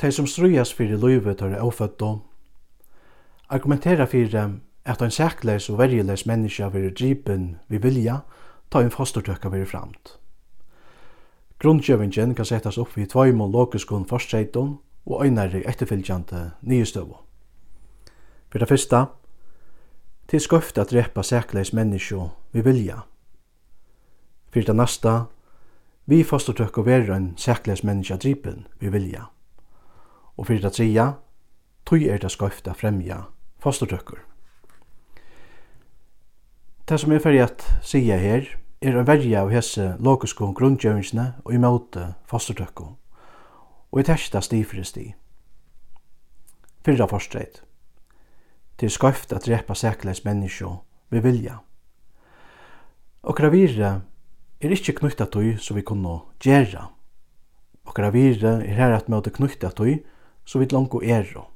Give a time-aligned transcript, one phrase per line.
[0.00, 2.14] de som strøyast fyrir løyve tørre avfødda,
[3.48, 8.20] argumentera fyrir at ein sækleis og verjuleis menneska fyrir dripen vi vilja,
[8.70, 10.16] ta ein fostertøkka vil framt.
[11.60, 17.18] Grundgjøvingen kan settast opp við tveimon logiskon forstreiton og einari etterfylgjande nyestøvo.
[18.50, 19.06] For det fyrsta,
[20.28, 23.02] til skøft at drepa sækleis menneska vi vilja.
[24.50, 25.26] For det nasta,
[26.06, 29.28] vi fostertøkka vera ein sækleis menneska drypen vi vilja
[30.40, 31.04] og fyrir det tredje,
[31.84, 33.26] tog er det skøyft å fremja
[33.60, 34.22] fostertøkker.
[36.88, 38.46] Det som er ferdig at sige her,
[38.80, 42.94] er en verja av hese logiske grunnkjøvingsene og imøte fostertøkker,
[43.92, 45.10] og i tersta stifre sti.
[46.88, 47.60] Fyrra forstreit.
[48.80, 50.70] Det er skøyft å drepa sækleis menneskje
[51.12, 51.58] vi vilja.
[53.28, 53.90] Og gravire
[54.64, 56.86] er ikkje knytta tøy som vi kunne gjerra.
[57.84, 59.98] Og gravire er her at møte knytta tøy
[60.50, 61.46] så vi langt er.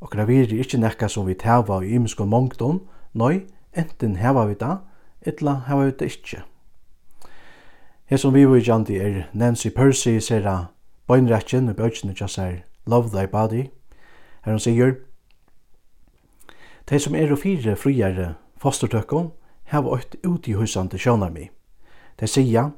[0.00, 2.80] Og viri er ikkje nekka som vi tæva i imenskon mongdon,
[3.14, 3.46] nøy,
[3.78, 4.78] enten heva vi da,
[5.22, 6.42] etla heva vi det ikkje.
[8.06, 10.66] Her som vi var i er Nancy Percy sera
[11.06, 13.70] bøynrekken og bøytjen og seg Love Thy Body,
[14.42, 14.96] her hun sier,
[16.90, 19.30] De som er og fire friere fostertøkken
[19.64, 21.50] heva eit utihusande sjønarmi.
[22.20, 22.70] De sier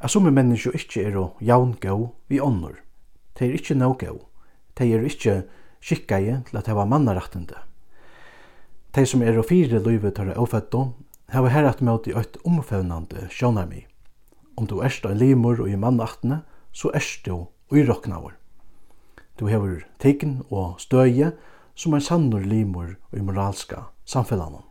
[0.00, 2.74] at som menneskje ikkje er og jaungå vi ånder.
[3.38, 4.27] De er ikkje no gau
[4.78, 5.40] tey eru ikki
[5.82, 7.58] skikkaði til at hava mannarættindi.
[8.94, 10.86] Tey sum eru fyri lívið tørra óføddu
[11.34, 13.86] hava herat i eitt umfevnandi sjónarmi.
[14.56, 16.40] Om du erst ein limur og í mannaættini,
[16.72, 18.34] so erst du uiroknaður.
[19.38, 21.32] Du hever tekin og støye
[21.74, 24.64] som ein sannur limur og i moralska samfellanen.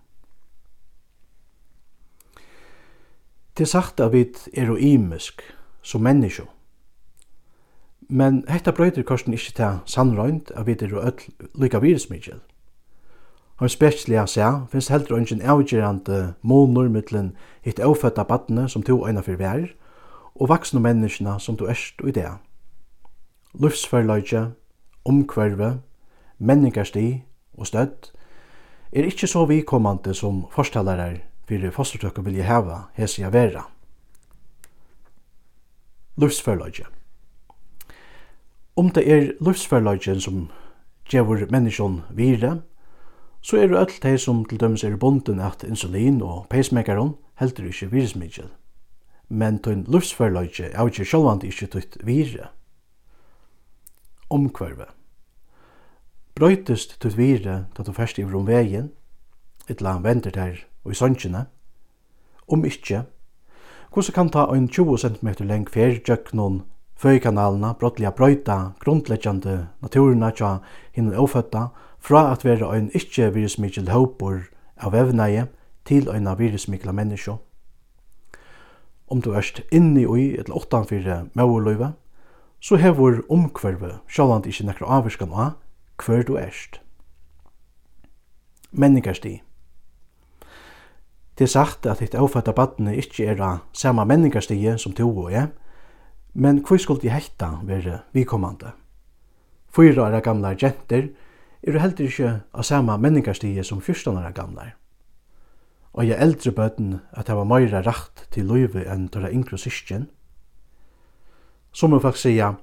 [3.56, 5.42] Det er sagt at vi er og imisk
[5.82, 6.50] som menneskjum
[8.10, 12.40] Men hetta brøyter korsen ikkje til sannrøynd av vidir og öll lykka virusmikil.
[13.60, 17.34] Hans spesialia seg finnes heldur ungen avgjerande månur mittlen
[17.66, 19.68] hitt avfødda badne som to einar fyrir vær,
[20.40, 22.30] og vaksne menneskene som to erst og i det.
[23.58, 24.52] Lufsverløyge,
[25.06, 25.80] omkverve,
[26.38, 27.24] menningarsti
[27.58, 28.12] og støtt
[28.94, 33.66] er ikkje så vikommande som forstallere fyrir fostertøkken vilje heva hesi a vera.
[36.22, 36.86] Lufsverløyge.
[38.78, 40.42] Om det er luftsverleikjen som
[41.10, 42.60] gjevur menneskjon vire,
[43.42, 47.72] så er det öll de som til dømes er bonden at insulin og pacemakeron heldur
[47.72, 48.52] ikkje virusmidgjel.
[49.30, 52.52] Men tøyn luftsverleikje er ikkje sjálvand ikkje tøyt vire.
[54.30, 54.92] Omkvarve.
[56.36, 58.92] Brøytest tøyt vire da du færst iver om vegin,
[59.68, 61.48] etla han vender der og i sannsjene,
[62.48, 63.08] om ikkje,
[63.90, 66.62] hvordan kan ta ein 20 cm leng fjergjøknon
[66.98, 70.58] Føykanalene brottelig brøyta grundleggjande naturerna tja
[70.96, 71.68] hinnan oføtta
[72.02, 74.48] fra at være ein ikkje virusmikkel håpor
[74.82, 75.46] av evneie
[75.86, 77.38] til ein virusmikkel menneske.
[79.08, 81.94] Om du erst inni ui eller åttanfyrre mauerløyve,
[82.60, 85.54] så hevur omkverve sjåland ikkje nekra avvirskan av
[86.02, 86.82] hver du erst.
[88.72, 89.42] Menningarsti
[91.38, 95.32] Det er sagt at hitt avfatta badne ikkje er av samme menningarstige som to og
[95.32, 95.52] jeg,
[96.34, 98.72] Men hvor skulle de hetta være vikommande?
[99.70, 101.10] Fyra ára jenter, gentir
[101.64, 104.76] eru heldur ikkje á sama menningarstige som 14 ára gamlar.
[105.94, 110.08] Og jeg eldre bøten at hava meira rakt til løyvi enn tåra yngre syskjen.
[111.72, 112.56] Som hun faktisk sier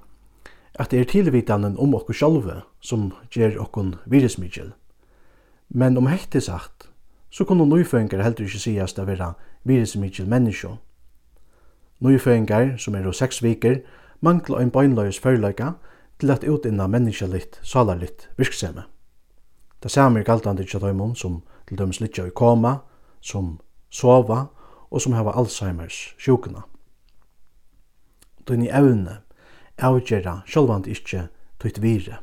[0.79, 4.73] at det er tilvitanen om okkur sjálve som ger okkun virismidjel.
[5.69, 6.89] Men om hekti sagt,
[7.29, 9.33] så kunne nøyføyngar heldur ikkje sigast a vera
[9.63, 10.75] virismidjel menneskjå
[11.99, 13.79] nøyføyngar som eru seks viker,
[14.21, 15.73] mangla ein beinløys førleika
[16.19, 18.81] til at utinna menneskelitt, salarlitt virksemi.
[19.83, 22.77] Det samme er galtande til døymon som til døms litja i koma,
[23.21, 23.59] som
[23.89, 24.45] sova
[24.91, 26.61] og som hava Alzheimers sjukuna.
[28.45, 29.19] Tøyni evne
[29.77, 31.27] avgjera sjálvand ikkje
[31.59, 32.19] tøyt vire.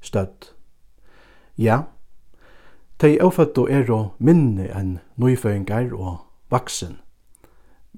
[0.00, 0.52] Stødd.
[1.58, 1.82] Ja,
[2.98, 6.20] tei ofattu er og minni enn nøyføyngar og
[6.52, 7.00] vaksin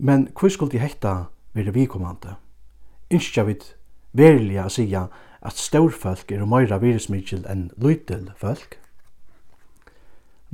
[0.00, 1.24] Men hvor skulle de hetta
[1.54, 2.36] vera vikommande?
[3.10, 3.74] Innskja vit
[4.14, 5.06] verilega að siga
[5.42, 8.78] at stórfólk er meira virðismikil enn lítil fólk.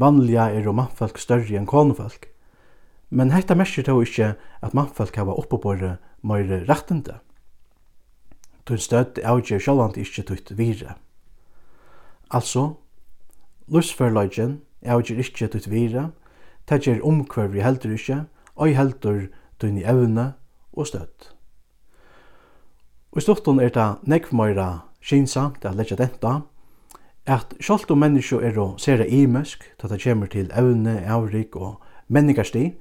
[0.00, 2.30] Vanliga er mannfolk større enn konefolk.
[3.10, 7.20] men hetta merkir tog ikkje at mannfolk hava oppebore meira rettende.
[8.66, 10.96] Tun stødd avgjer sjálvandi ikkje tutt vire.
[12.30, 12.74] Altså,
[13.68, 16.10] lusførløgjen avgjer ikkje tutt vire,
[16.66, 18.24] tegjer omkvarvi heldur ikkje,
[18.56, 19.26] og heldur
[19.60, 20.32] tíni evne
[20.72, 21.30] og støtt.
[23.12, 24.68] Og i stuttum er det nekv meira
[25.02, 26.40] skynsamt at leggja denta,
[27.26, 31.80] at sjálft om menneskje er å sere imesk, da det kommer til evne, avrik og
[32.08, 32.74] menningarsti,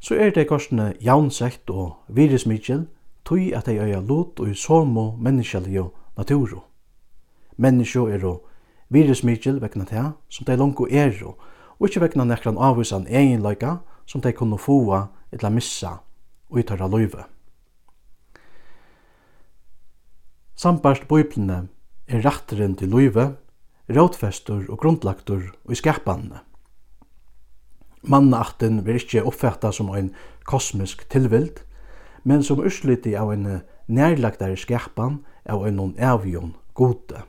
[0.00, 2.86] så er det korsene jaunsekt og virismikil,
[3.24, 5.82] tui at ei øya lot og i somo menneskjallig
[6.16, 6.62] naturo.
[7.56, 8.36] Menneskje er å
[8.92, 11.36] virismikil vekna tega, som de langko er og,
[11.78, 15.98] og ikkje vekna nekran avvisan eginleika, som de kunne få eller missa
[16.50, 17.24] og i løyve.
[20.56, 21.68] Sambart bøyplene
[22.08, 23.36] er ratteren til løyve,
[23.90, 26.40] rådfester og grundlagtur og i skapanene.
[28.02, 30.14] Mannaakten vil ikkje oppfatta som ein
[30.46, 31.60] kosmisk tilvild,
[32.24, 37.22] men som ursliti av ein nærlagdare skapan av ein avjon gode.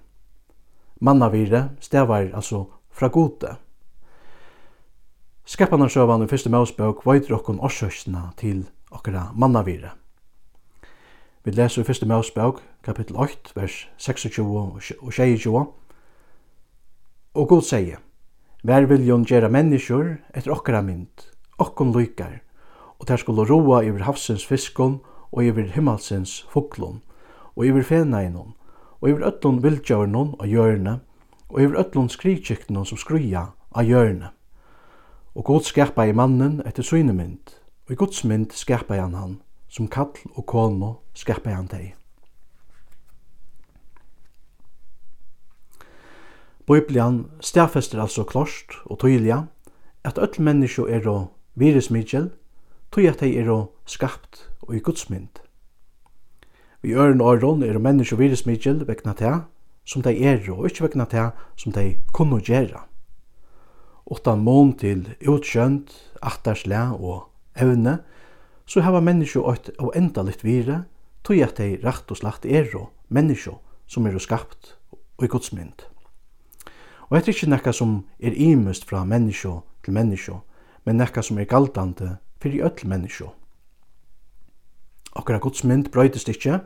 [1.02, 3.58] Mannavire stavar altså fra gode.
[5.48, 9.94] Skapanarsøvan i fyrste mausbøk veitur okkon årsøkina til okkara mannavire.
[11.48, 15.64] Vi leser i fyrste mausbøk, kapittel 8, vers 26 og 26,
[17.34, 18.04] og god sier,
[18.68, 21.30] Vær viljon gjera menneskjur etter okkara mynd,
[21.64, 22.42] okkon lykar,
[23.00, 25.00] og der skulle roa iver havsens fiskon
[25.32, 27.00] og iver himmelsens fuklon,
[27.56, 28.58] og iver fenainon,
[29.00, 31.00] og iver öllon vildjørnon av hjørne,
[31.48, 34.36] og iver öllon skrikjiktnon som skruja av hjørne
[35.38, 37.54] Og Gud i mannen etter syne mynd.
[37.86, 39.36] Og i Guds mynd skapaði han han.
[39.70, 41.94] Som kall og kono skapaði han deg.
[46.66, 49.46] Biblian stafester altså klost og tøyliga
[50.04, 52.32] at öll menneskje er og virusmidjel,
[52.92, 55.40] tøy at de er og skapt og i Guds mynd.
[56.82, 59.44] Vi øren åren er menneskje og virusmidjel vekna til
[59.86, 62.88] som de er og ikke vekna til som de kunne gjøre
[64.12, 68.00] utan mån til útsjónd, attarsle og evne,
[68.66, 69.44] så hava mennisku
[69.96, 70.86] enda litt vire,
[71.24, 73.58] tog at tey rett og slagt eru mennisku
[73.88, 74.76] som eru skapt
[75.18, 75.84] og i Guds mynd.
[77.08, 80.40] Og hetta er ikki nekka som er imust fra menneskje til menneskje,
[80.86, 82.10] men nekka som er galdandi
[82.44, 83.30] fyri öll menneskje.
[85.18, 86.62] Okkara Guds mynd brøytist ikkje,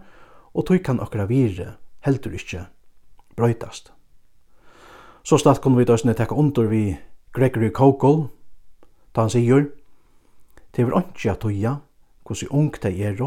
[0.54, 2.66] og tog kan okkara vire heldur ikkje
[3.38, 3.94] brøytast.
[5.24, 6.98] Så snart kunne vi da snett tekka under vi
[7.34, 8.28] Gregory Kogel,
[9.16, 9.70] da han sier,
[10.76, 11.76] det vil ikke at tøya,
[12.28, 13.22] hvordan ung de er,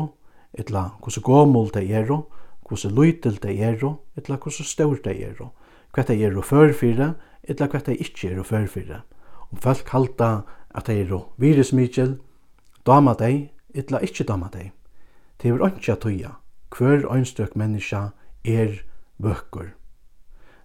[0.52, 2.10] etla hvordan gåmål de er,
[2.68, 3.80] hvordan lytel de er,
[4.16, 5.40] etla hvordan stor de er,
[5.94, 7.14] hva det er å førfyrre,
[7.44, 9.00] eller hva det ikke er å førfyrre.
[9.52, 10.30] Om folk halda
[10.74, 12.18] at det er å virusmykjel,
[12.86, 14.72] dama deg, eller ikke dama deg.
[15.40, 16.36] Det vil ikke at tøya,
[16.76, 18.10] hver øynstøk menneska
[18.44, 18.82] er
[19.16, 19.72] bøkker»,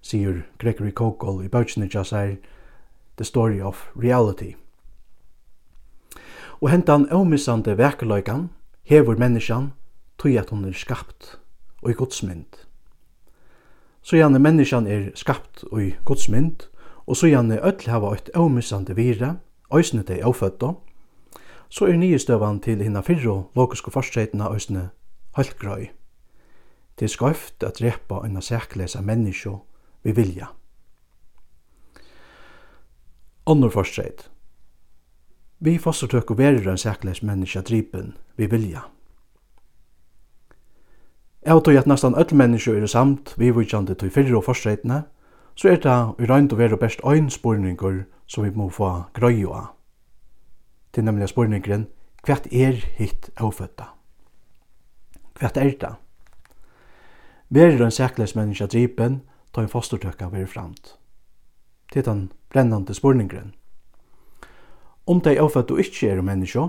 [0.01, 2.37] Sier Gregory Kogel i bøkene til seg,
[3.19, 4.53] The Story of Reality.
[6.61, 8.49] Og hentan omissande vekeløykan
[8.87, 9.73] hever menneskan
[10.17, 11.39] tog at hon er skapt
[11.81, 12.63] og i godsmynd.
[14.01, 16.69] Så gjerne menneskjan er skapt og i godsmynd,
[17.07, 19.33] og så gjerne öll hava eit omissande vire,
[19.67, 20.71] òsne dei avfødda,
[21.69, 24.85] så er nyestøvan til hinna fyrro logiske forskjeitina òsne
[25.35, 25.91] høllgrøy.
[26.95, 29.57] Det er skøyft at drepa enn a sæklesa menneskjo
[30.07, 30.53] vi vilja.
[33.49, 34.27] Onnur forstreit.
[35.59, 38.83] Vi fossertøk og verir en sækles menneska dripen vi vilja.
[41.45, 44.99] Jeg tror at nesten alle mennesker er samt vivutjande til fyrre og forstreitene,
[45.55, 49.41] så er det i røynd å være best øyn spørninger som vi må få grøy
[49.49, 49.73] av.
[50.93, 51.87] Til nemlig spørningeren,
[52.21, 53.89] hva er hitt avfødda?
[55.41, 55.95] Hva er det?
[57.49, 60.99] Verer en sækles menneska dripen, ta en fostertøkka veri framt
[61.93, 63.53] til den brennande spurningren.
[65.07, 66.67] Om dei avfødt og ikkje er menneske,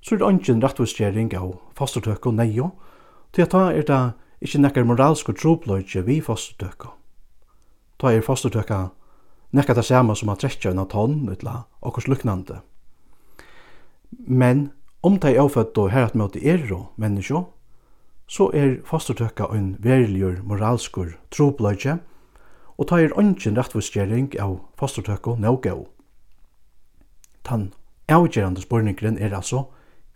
[0.00, 2.70] så er det ingen rettvistgjering av fastertøk og neio,
[3.32, 4.02] til at da er det
[4.44, 6.86] ikkje nekkar moralsk og trobløyge vi fastertøk.
[7.98, 8.70] Da er fastertøk
[9.50, 12.60] nekkar det samme som at trekja unna tonn utla okkurs luknande.
[14.10, 14.70] Men
[15.02, 17.42] om dei avfødt og herat møte er og menneskje,
[18.26, 21.98] så er fastertøk en veriljur moralskur trobløyge,
[22.76, 25.86] og ta er ønsken rettvisgjering av fostertøkko nøg av.
[27.46, 27.70] Tan
[28.12, 29.66] avgjerande spurningren er altså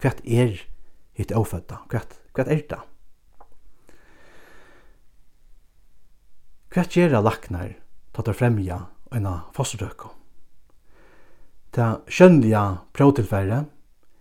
[0.00, 0.60] hva er
[1.16, 2.04] hitt avfødda, hva,
[2.36, 2.80] hva er det?
[6.70, 7.74] Hva gjør laknar
[8.14, 10.12] ta ta fremja eina fostertøkko?
[11.74, 12.62] Ta skjønnliga
[12.94, 13.64] prøvtilfære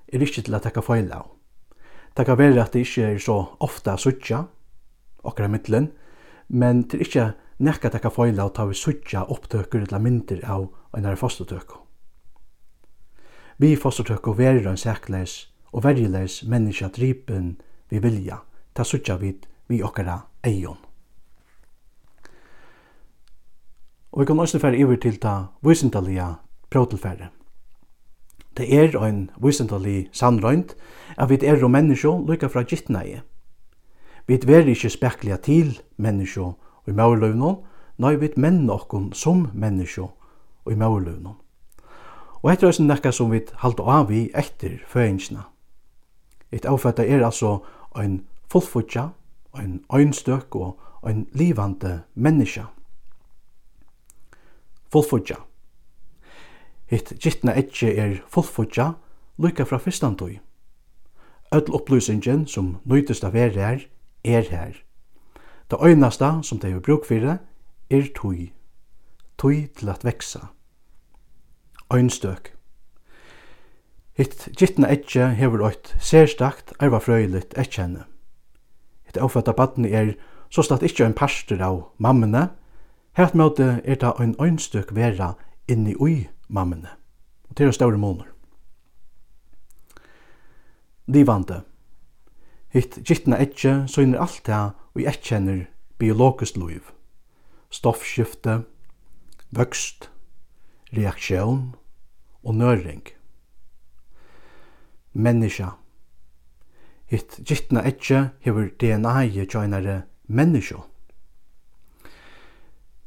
[0.09, 1.27] er ikke til å tekka feil av.
[2.17, 4.43] Det kan være at det ikke er så ofta suttja,
[5.23, 5.91] okkar i middelen,
[6.49, 7.27] men det er ikke
[7.59, 11.79] nekka tekka foila og ta vi suttja opptøkker eller myndir av einare fostertøkku.
[13.59, 17.57] Vi fostertøkku verir en sækleis og verjileis menneska dripen
[17.91, 18.39] vi vilja,
[18.73, 20.77] ta suttja vid vi okkara eion.
[24.11, 26.39] Og vi kan også fære iver til ta visendalia
[26.71, 27.29] prøvtilfære.
[28.57, 30.75] Det er ein vysindalig sannrøynt
[31.17, 33.21] at vi er og menneskjo lykka fra gittnei.
[34.27, 36.53] Vi er ikke spekla til menneskjo
[36.87, 37.61] i maurløvnum,
[37.97, 40.09] nei vit menn okkum som menneskjo
[40.71, 41.35] i maurløvnum.
[42.41, 45.49] Og etter er nekka som vit halda av vi etter føyingsna.
[46.51, 47.59] Et avfetta er altså
[47.95, 49.09] ein fullfutja,
[49.53, 52.65] ein øynstøk og ein livande menneska.
[54.91, 55.35] Fullfutja.
[56.89, 58.93] Hitt gittna etje er fullfutja,
[59.37, 60.39] lykka fra fyrstandøy.
[61.51, 63.85] Öll opplysingen som nøytest av er her,
[64.23, 64.73] er her.
[65.71, 67.37] Det øynasta som det er bruk fyrir
[67.89, 68.49] er tøy.
[69.37, 70.39] Tøy til at veksa.
[71.93, 72.55] Øynstøk.
[74.17, 78.03] Hitt gittna etja hefur eitt særstakt ervafrøyligt etjenne.
[79.05, 80.13] Hitt avfatta badni er
[80.49, 82.49] så statt ikkje ein parster av mammene,
[83.17, 85.33] Hært møte er ta ein øynstøk vera
[85.67, 86.89] inni ui mammene.
[87.49, 88.29] Og til er større måneder.
[91.07, 91.61] Livande.
[92.69, 96.81] Hitt gittna etje søgner alt det vi jeg biologisk liv,
[97.69, 98.63] stoffskifte,
[99.51, 100.09] vøkst,
[100.91, 101.75] reaksjon
[102.43, 103.07] og nøring.
[105.13, 105.69] Menneska.
[107.07, 110.83] Hitt gittna etje hever DNA i tjøynare menneska.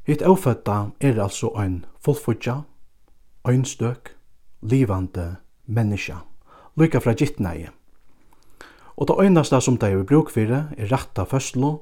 [0.09, 2.63] Hitt avfødda er altså ein fullfudja,
[3.49, 4.17] øynstøk,
[4.63, 6.25] livande menneska,
[6.77, 7.69] lykka fra gittna-je
[8.97, 11.81] og det øynasta som det er bruk fyrir er rætta føslo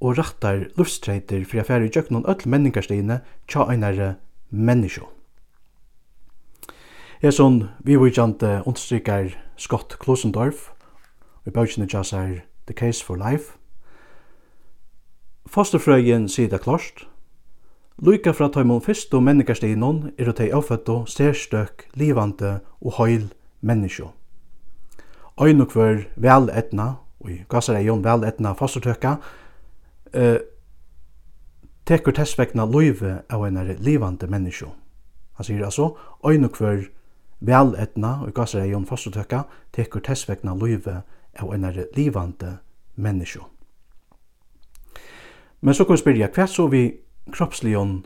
[0.00, 4.14] og rattar luftstreitir fyrir affæri i jøknun öll menningarsteine tja einare
[4.50, 5.08] menneskjo.
[7.22, 10.72] Heson vivikjante understrykar Scott Klosendorf
[11.46, 13.58] i bøkjene tja seg The Case for Life.
[15.46, 17.06] Fosterfrøyen sier det klart.
[18.02, 23.28] Luka fra tøymon fyrst og menningarsteinon er å tei avføtto, særstøk, livande og høyl
[23.60, 24.10] menneskjo
[25.40, 29.16] ein og kvar vel etna og i vel etna fosturtøkka,
[30.12, 30.38] eh,
[31.84, 34.68] tekur tess vegna løyve av einar livande menneskje.
[35.34, 36.88] Han sier altså, ein og kvar
[37.40, 41.02] vel etna og i Gassarøyun fosturtøkka, tekur tess vegna løyve
[41.40, 42.58] av einar livande
[42.96, 43.42] menneskje.
[45.60, 47.00] Men så kan vi spyrja, hva så vi
[47.32, 48.04] kroppslion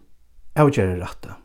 [0.56, 1.36] avgjere rette?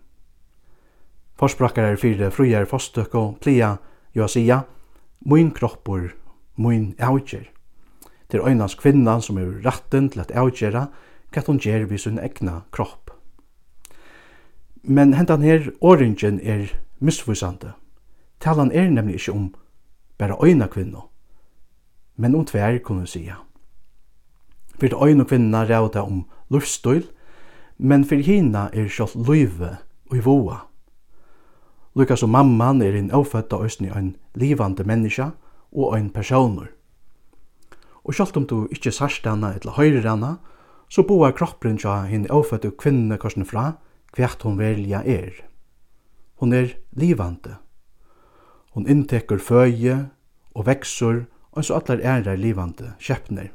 [1.40, 3.78] Forsprakkar er fire fruer fostøk og plia,
[4.14, 4.60] jo a sia,
[5.25, 6.16] Min kroppur,
[6.58, 7.51] min avgjer.
[8.32, 10.88] Det er øynans kvinnan som er ratten til at avgjera
[11.32, 13.12] hva hun gjer vi sin egna kropp.
[14.84, 17.74] Men hentan her åringen er misvisande.
[18.40, 19.54] Talan er nemlig ikkje om
[20.18, 21.10] bare øyna kvinno,
[22.18, 23.36] men om tver kunne sija.
[24.80, 27.06] Fyrt øyna kvinna rævda om lufstøyl,
[27.78, 29.78] men fyrir hina er sjalt løyve
[30.10, 30.71] og i voa
[31.96, 35.32] lukka som mamman er en avfødda òsni en livande menneska
[35.72, 36.70] og en personur.
[38.04, 40.38] Og sjalt om du ikkje sarst hana eller høyrir hana,
[40.90, 43.76] så boar kroppen tja hinn avfødda kvinne korsen fra
[44.16, 45.32] hvert hon velja er.
[46.36, 47.58] Hon er livande.
[48.72, 50.10] Hon inntekker føye
[50.56, 53.52] og veksur og så allar er livande kjepner.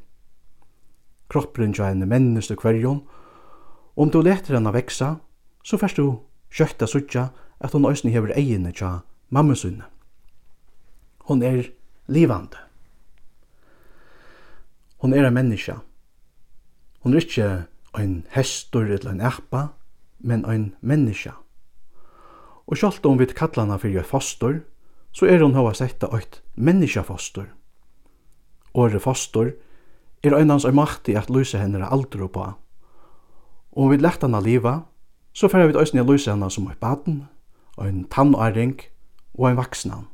[1.29, 3.03] Kroppen tja henne menneske kverjon,
[3.97, 5.17] og om du leter henne veksa,
[5.65, 6.21] så fyrst du
[6.53, 9.85] kjøkta sutja at hon òsni hever egini tja mammasunne.
[11.27, 11.71] Hon er
[12.07, 12.59] livande.
[14.99, 15.81] Hon er en menneska.
[17.03, 17.49] Hon er ikkje
[17.95, 19.73] ein hestur eller ein erpa,
[20.19, 21.37] men ein menneska.
[22.67, 24.61] Og sjalt om vi kallar hana fyrir fostur,
[25.13, 27.47] så er hon hava setta eit menneska fostur.
[28.75, 29.55] Åre fostur
[30.23, 32.49] er einans ein makt i at lysa hennara alder på.
[33.77, 34.83] Og om vi lett hana liva,
[35.33, 37.27] så fyrir vi òsne lysa henne som eit baden,
[37.79, 38.81] ein tannáring
[39.39, 40.07] og ein vaksnan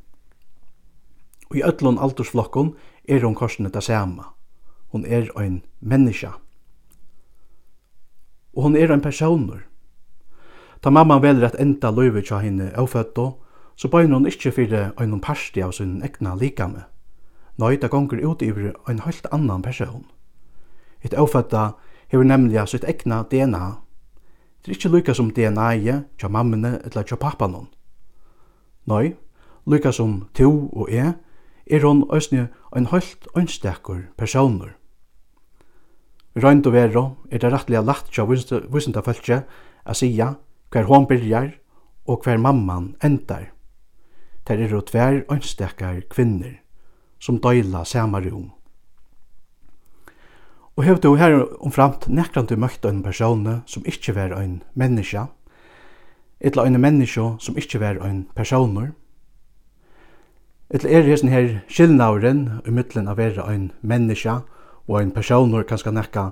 [1.53, 2.73] í öllun aldursflokkun
[3.07, 4.23] er hon kortini det samme.
[4.91, 6.33] hon er ein menneska.
[8.55, 9.63] og hon er ein persónur
[10.83, 13.39] Ta mamma velur at enda løyve tja henne óføddu,
[13.75, 16.83] så bøyner hon ikkje fyrir einum parsti av sin egna likame.
[17.57, 20.03] Nei, det gonger ut iver ein heilt annan person.
[21.01, 21.71] Et ófødda
[22.11, 23.77] hevur nemliga sitt egna DNA
[24.63, 27.67] Det er ikkje lykka som DNA i tja mammene eller tja pappanon.
[28.87, 29.15] Nei,
[29.67, 31.17] lykka som to og jeg,
[31.67, 34.77] er hon òsne ein høylt ønstekur personer.
[36.39, 39.43] Røynd og vero er det rettelig lagt tja vissenda fölkje
[39.83, 40.33] a sia
[40.71, 41.51] hver hon byrjar
[42.07, 43.51] og hver mamman endar.
[44.47, 46.61] Ter er jo tver ønstekar kvinner
[47.19, 48.51] som døyla samarrum.
[50.75, 55.27] Og hevur du her omframt nekran du møtt ein person som ikkje var ein menneske,
[56.41, 58.95] etla ein menneske som ikkje var ein personer,
[60.73, 64.39] etla er hesen her skilnauren i mittlen av vera ein menneske
[64.87, 66.31] og ein personer kanskje nekka,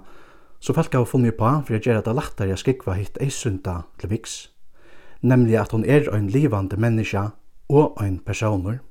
[0.59, 4.09] så folk har funnet på for å gjøre det lettere å skikva hitt eisunda til
[4.09, 4.49] viks,
[5.21, 7.27] nemlig at hon er ein livande menneske
[7.69, 8.81] og ein personer.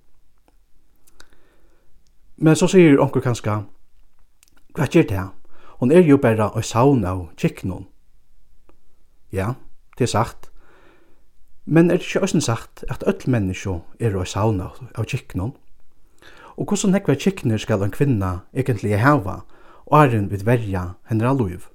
[2.38, 3.60] Men så sier onkur kanskje,
[4.78, 5.30] hva gjør det her?
[5.80, 7.86] Hon er jo berra og saun av kiknon.
[9.32, 9.54] Ja,
[9.96, 10.50] det er sagt.
[11.64, 15.54] Men er det ikke også sagt at öll menneskje er og saun av kiknon?
[16.60, 19.40] Og hvordan nekva kikner skal en kvinna egentlig hava,
[19.88, 21.70] og æren vid verja hennar alluiv?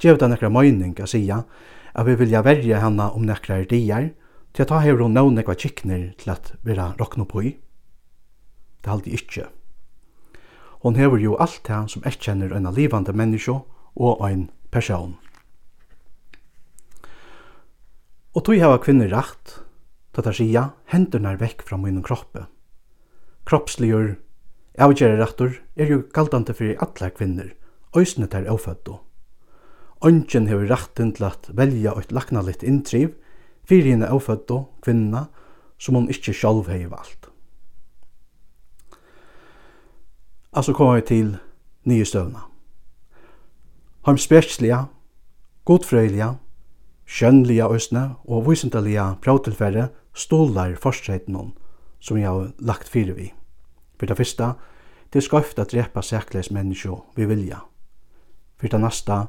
[0.00, 1.42] Gjev det nekra møyning a sia
[1.92, 4.10] at vi vilja verja henne om nekra er dier,
[4.52, 7.56] til at ta hever hon nå nekva kikner til at vera rokna på i.
[8.80, 9.50] Det halde ikkje.
[10.86, 13.56] Hon hever jo alt det som eg kjenner en livande menneske
[13.98, 15.16] og ein person.
[18.38, 19.56] Og tog hava kvinner rætt,
[20.14, 20.62] tað ta sia,
[20.94, 22.44] hendurna er vekk fra munnen kroppe.
[23.50, 24.14] Kroppsligur,
[24.78, 27.50] avgjere rættur er jo galdante fyrir allar kvinner,
[27.90, 29.00] òsne ter avføddo.
[30.06, 33.16] Ongen hever rattin til at velja eit lakna litt inntriv,
[33.66, 35.32] fyrir henne avføddo, kvinna,
[35.82, 37.32] som hon ikkje sjálv hei valgt.
[40.56, 41.36] Alltså kommer vi till
[41.84, 42.36] Heim
[44.02, 44.86] Harmspersliga,
[45.64, 46.38] godfrøyliga,
[47.04, 51.50] skjønnliga østne og visendaliga prøvtilfærre stålar forskjøytene
[52.00, 53.26] som jeg har lagt fire vi.
[53.98, 54.54] For det første,
[55.12, 57.60] det er skøyft å drepa sækleis vi vilja.
[58.56, 59.26] For det neste,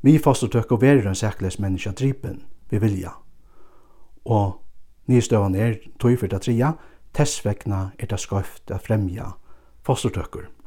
[0.00, 3.12] vi fastotøk å være en sækles menneske dripen vi vilja.
[4.24, 4.56] Og
[5.06, 6.72] nystøvende er tog for det tredje,
[7.12, 9.34] tessvekna er det skøyft å fremja
[9.84, 10.61] fastotøkker.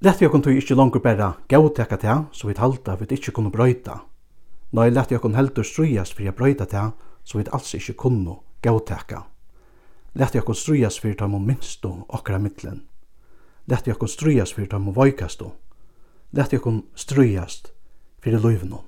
[0.00, 3.48] Lett vi okkur tog ikkje langur berra gautekka ta, så vi halda vi ikkje kunne
[3.50, 4.02] brøyta.
[4.76, 6.82] Nei, lett vi okkur heldur strujast fyrir a brøyta ta,
[7.24, 9.22] så vi alls ikkje kunne gautekka.
[10.14, 12.82] Lett vi okkur strujast fyrir ta mun minstu okkara mittlen.
[13.72, 15.54] Lett vi okkur strujast fyrir ta mun voikastu.
[16.32, 17.72] Lett vi okkur strujast
[18.20, 18.84] fyrir luivnum.